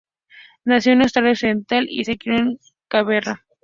Nació 0.65 0.93
en 0.93 1.03
Australia 1.03 1.33
Occidental 1.33 1.85
y 1.87 2.03
se 2.05 2.17
crio 2.17 2.37
en 2.39 2.59
Canberra. 2.87 3.45